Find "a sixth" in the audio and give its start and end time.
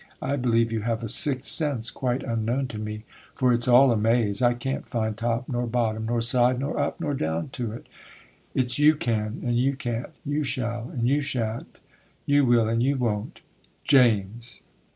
1.03-1.47